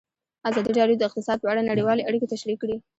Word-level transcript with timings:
ازادي 0.49 0.71
راډیو 0.79 0.99
د 0.99 1.03
اقتصاد 1.07 1.37
په 1.41 1.47
اړه 1.51 1.61
نړیوالې 1.71 2.05
اړیکې 2.09 2.31
تشریح 2.33 2.57
کړي. 2.61 2.75